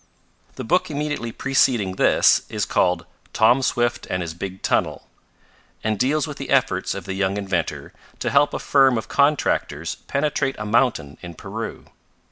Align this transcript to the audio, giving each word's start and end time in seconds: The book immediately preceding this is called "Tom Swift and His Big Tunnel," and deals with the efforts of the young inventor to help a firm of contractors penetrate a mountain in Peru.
The 0.55 0.63
book 0.63 0.89
immediately 0.89 1.31
preceding 1.31 1.91
this 1.95 2.41
is 2.49 2.65
called 2.65 3.05
"Tom 3.33 3.61
Swift 3.61 4.07
and 4.09 4.23
His 4.23 4.33
Big 4.33 4.63
Tunnel," 4.63 5.05
and 5.83 5.99
deals 5.99 6.25
with 6.25 6.37
the 6.37 6.49
efforts 6.49 6.95
of 6.95 7.05
the 7.05 7.13
young 7.13 7.37
inventor 7.37 7.93
to 8.17 8.31
help 8.31 8.55
a 8.55 8.57
firm 8.57 8.97
of 8.97 9.07
contractors 9.07 9.97
penetrate 10.07 10.55
a 10.57 10.65
mountain 10.65 11.19
in 11.21 11.35
Peru. 11.35 11.85